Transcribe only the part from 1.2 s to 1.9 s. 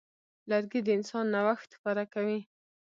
نوښت